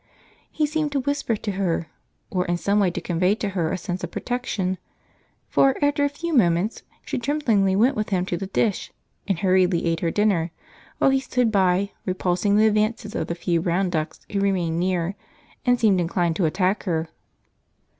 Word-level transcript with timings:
He 0.49 0.65
seemed 0.65 0.91
to 0.93 0.99
whisper 0.99 1.35
to 1.35 1.51
her, 1.51 1.85
or 2.31 2.45
in 2.45 2.57
some 2.57 2.79
way 2.79 2.89
to 2.89 2.99
convey 2.99 3.35
to 3.35 3.49
her 3.49 3.71
a 3.71 3.77
sense 3.77 4.03
of 4.03 4.09
protection; 4.09 4.79
for 5.47 5.75
after 5.85 6.03
a 6.03 6.09
few 6.09 6.33
moments 6.33 6.81
she 7.05 7.19
tremblingly 7.19 7.75
went 7.75 7.95
with 7.95 8.09
him 8.09 8.25
to 8.25 8.35
the 8.35 8.47
dish, 8.47 8.91
and 9.27 9.37
hurriedly 9.37 9.85
ate 9.85 9.99
her 9.99 10.09
dinner 10.09 10.49
while 10.97 11.11
he 11.11 11.19
stood 11.19 11.51
by, 11.51 11.91
repulsing 12.03 12.57
the 12.57 12.65
advances 12.65 13.13
of 13.13 13.27
the 13.27 13.35
few 13.35 13.61
brown 13.61 13.91
ducks 13.91 14.21
who 14.31 14.39
remained 14.39 14.79
near 14.79 15.13
and 15.67 15.79
seemed 15.79 16.01
inclined 16.01 16.35
to 16.37 16.45
attack 16.45 16.85
her. 16.85 17.07